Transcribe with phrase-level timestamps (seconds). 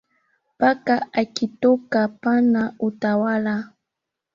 [0.59, 3.55] Paka akitoka pana hutawala